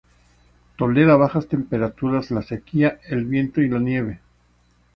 [0.77, 4.19] Tolera bajas temperaturas, la sequía, el viento y la nieve.